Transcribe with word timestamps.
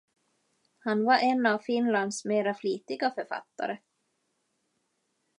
Han 0.79 1.03
var 1.03 1.17
en 1.19 1.45
av 1.45 1.59
Finlands 1.59 2.25
mera 2.25 2.53
flitiga 2.53 3.11
författare. 3.11 3.77